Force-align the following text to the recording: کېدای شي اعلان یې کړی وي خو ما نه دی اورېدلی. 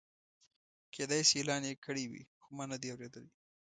کېدای 0.93 1.21
شي 1.29 1.35
اعلان 1.39 1.63
یې 1.69 1.73
کړی 1.85 2.03
وي 2.11 2.23
خو 2.41 2.49
ما 2.57 2.65
نه 2.71 2.77
دی 2.81 2.89
اورېدلی. 2.91 3.31